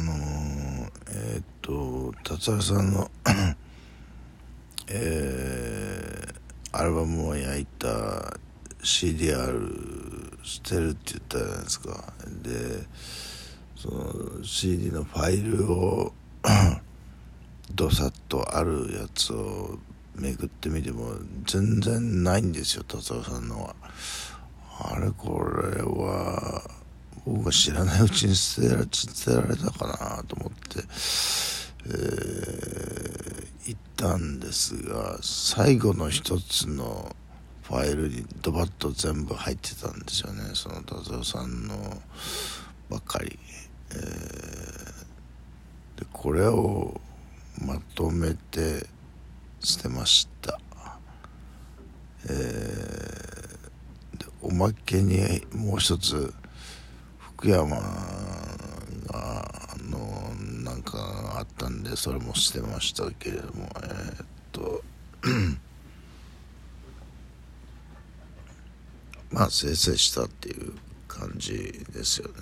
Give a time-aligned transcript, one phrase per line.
[0.00, 0.12] の、
[1.08, 3.10] えー、っと達也さんの
[4.92, 7.88] えー、アルバムを焼いた
[8.82, 12.12] CDR 捨てるって言ったじゃないですか。
[12.42, 12.50] で
[13.76, 16.12] その CD のファイルを
[17.72, 19.78] どさっとあるやつを
[20.16, 21.12] めくってみても
[21.46, 23.76] 全然ないんですよ達夫さんのは。
[24.82, 26.62] あれこれは
[27.24, 30.80] 僕が知らないうちに捨てら捨てられたかなと思って、
[31.86, 37.14] えー、行ったんですが最後の一つの
[37.62, 40.42] ファイルにドバッと全部入ってたんですよね。
[40.54, 42.02] その達夫さんの
[42.88, 43.38] ばっかり、
[43.92, 43.98] えー、
[46.00, 47.00] でこれを
[47.64, 48.86] まとめて
[49.60, 50.58] 捨てました、
[52.24, 52.32] えー、
[54.18, 56.34] でおまけにもう一つ
[57.40, 57.82] 福山が
[59.14, 59.48] あ
[59.88, 59.98] の
[60.62, 64.84] なんかあったんでそれも捨てましたけれどもえー、っと。
[69.32, 70.74] まあ生成したっていう
[71.08, 71.54] 感じ
[71.92, 72.34] ですよね、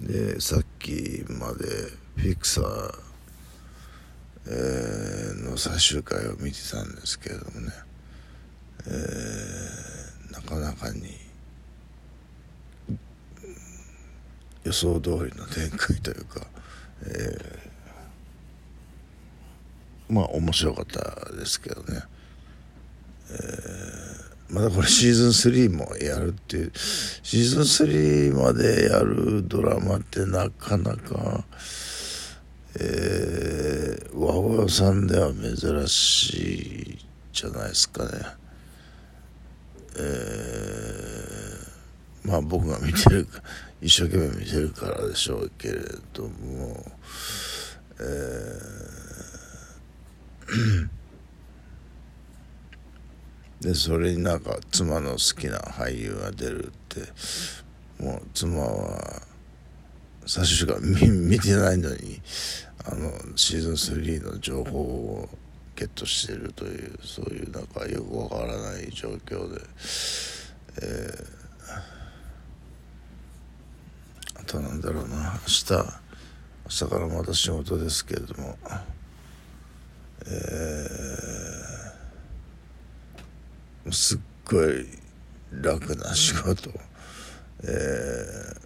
[0.00, 1.64] えー、でさっきまで
[2.16, 2.94] フィクサー、
[4.46, 7.72] えー、の最終回を見てたんですけれどもね、
[10.84, 11.14] なかなかに
[14.64, 16.46] 予想通りの展開というか、
[17.06, 22.02] えー、まあ面白かったですけどね、
[23.30, 31.44] えー、まだこれシーズン3もやるっていうシーズン3までやるドラマってなかなか
[32.76, 36.98] えー、和尾さんでは珍しい
[37.32, 38.10] じゃないですかね。
[39.96, 40.43] えー、
[42.24, 43.28] まあ僕が見てる
[43.80, 45.80] 一生懸命見てるからでしょうけれ
[46.12, 46.84] ども
[48.00, 49.04] えー
[53.64, 57.00] でそれになんか妻の好きな俳優が出るって
[57.98, 59.22] もう妻は
[60.26, 62.20] 最初しか見てないのに
[62.84, 65.28] あのシーズン3の情報を
[65.76, 69.60] ゲットしてるというそういうなんかよくわからない状況で、
[70.82, 75.32] えー、あとなんだろうな。
[75.32, 75.84] 明日明
[76.68, 78.58] 日からまた仕事ですけれども。
[80.26, 84.86] えー、すっごい
[85.52, 86.70] 楽な仕事、
[87.62, 88.64] えー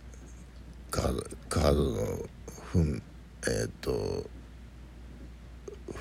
[0.90, 2.28] カードカードの
[2.72, 3.02] 分
[3.46, 4.26] えっ、ー、と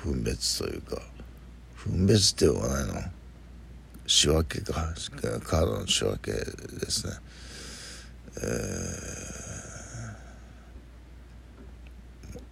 [0.02, 1.02] 分別というか
[1.76, 2.94] 分別って言わないの？
[4.06, 4.72] 仕分けか。
[5.44, 6.40] カードの仕分けで
[6.90, 7.12] すね。
[8.36, 9.17] えー、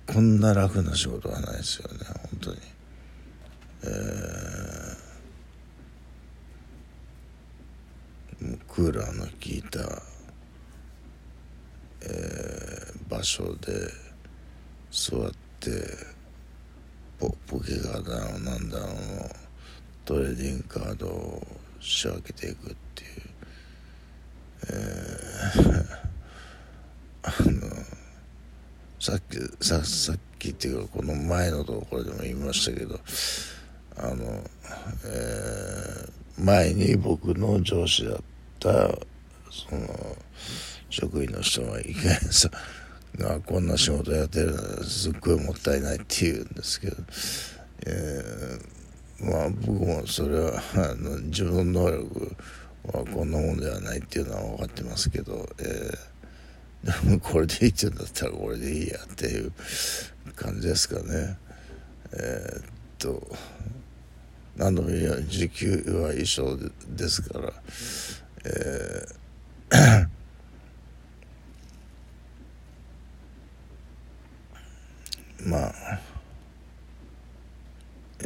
[0.06, 1.98] こんな楽な仕事はないですよね
[2.30, 2.58] 本当に。
[3.84, 10.02] えー、クーラーの効いた
[12.02, 13.72] えー、場所で
[14.90, 15.70] 座って
[17.18, 18.96] ポポケカードのなんだろう
[20.04, 21.46] トレーディングカードを
[21.80, 23.10] 仕分けていくっていう、
[24.70, 25.86] えー、
[27.22, 27.65] あ の
[29.06, 32.98] さっきささっきっていうかこの前のところでも言いましたけど
[33.96, 34.42] あの、
[35.04, 38.18] えー、前に僕の上司だっ
[38.58, 38.68] た
[39.48, 40.16] その
[40.90, 42.50] 職員の人がいけないさ
[43.16, 46.96] がこんな仕事やってるのはすっごいもったいないって言うんですけど、
[47.86, 52.36] えー、まあ僕もそれはあの自分の能力
[52.92, 56.15] はこんなもんではないっていうのは分かってますけど、えー、
[57.22, 59.52] これでいいって言うんだったらこれでいいやっていう
[60.34, 61.36] 感じですかね。
[62.12, 62.64] えー、っ
[62.98, 63.36] と
[64.56, 66.58] 何度も言うように時給は一緒
[66.88, 67.52] ですから、
[68.44, 70.16] えー
[75.46, 76.00] まあ
[78.20, 78.24] え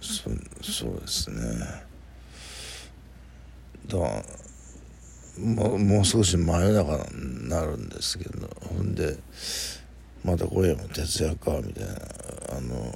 [0.00, 0.30] そ
[0.62, 1.89] そうですね
[3.90, 3.98] だ
[5.38, 9.16] もうもう少し真夜中になるんですけどほんで
[10.24, 11.92] また今夜も徹夜かみたいな
[12.56, 12.94] あの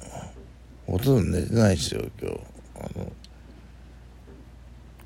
[0.87, 2.39] ほとんど寝てないですよ今日
[2.75, 3.11] あの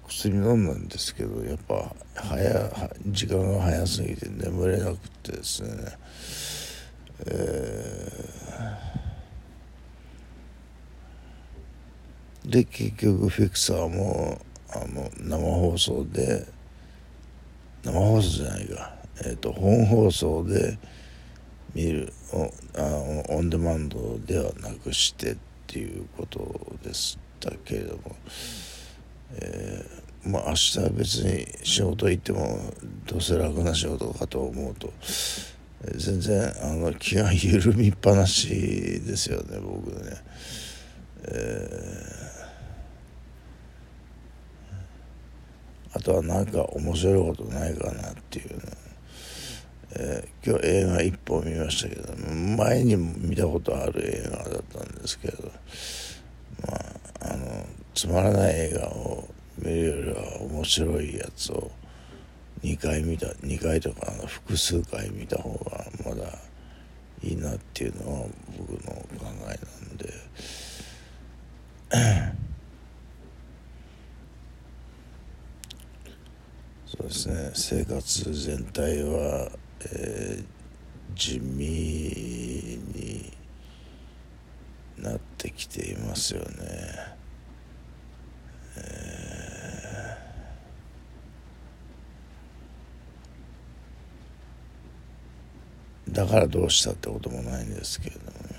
[0.08, 5.70] 薬飲んだんですけどやっぱ早時間が早すぎて眠れなくてですね、
[7.28, 14.42] えー、で結局フィクサーも
[14.72, 16.46] あの生放送で
[17.84, 18.94] 生放送じゃないか、
[19.26, 20.78] えーと、本放送で
[21.74, 22.14] 見る
[22.76, 22.82] あ
[23.30, 25.38] オンデマンドではなくしてっ
[25.68, 28.16] ていうことでしたけれども、
[29.36, 32.60] えー、まあ明日は別に仕事行っても
[33.06, 34.92] どうせ楽な仕事かと思うと
[35.96, 40.12] 全然あの気が緩みっぱなしですよね僕ね。
[41.26, 42.30] えー
[45.92, 48.64] あとは何か面白いことないかなっていうね、
[49.92, 52.14] えー、今日映画一本見ましたけど
[52.58, 55.52] 前にも見たことある映画だったんですけど
[56.64, 56.74] ま
[57.30, 57.64] ああの
[57.94, 59.28] つまらない映画を
[59.60, 61.70] 見るよりは面白いやつを
[62.64, 66.28] 2回見た2回とかあの複数回見た方がまだ
[67.22, 68.28] いいなっていうのは
[68.58, 69.06] 僕の考
[69.44, 69.54] えな
[69.94, 70.10] んで。
[77.00, 79.52] そうですね生活全体は、
[79.82, 80.46] えー、
[81.14, 83.34] 地味に
[84.98, 86.48] なってきていますよね、
[88.78, 98.59] えー、だからどうしたってこともないんですけれどもね。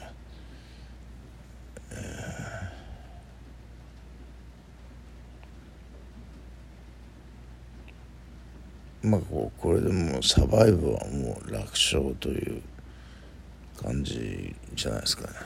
[9.03, 12.63] まあこうこれでもサバイブはもう楽勝という
[13.83, 15.37] 感じじゃないですかね。